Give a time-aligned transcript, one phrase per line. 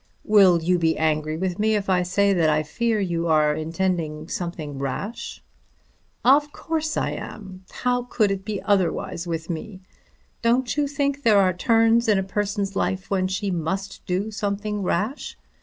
[0.23, 4.27] "Will you be angry with me if I say that I fear you are intending
[4.29, 5.43] something rash?"
[6.25, 7.65] "Of course I am.
[7.69, 9.79] How could it be otherwise with me?
[10.41, 14.81] Don't you think there are turns in a person's life when she must do something
[14.81, 15.37] rash.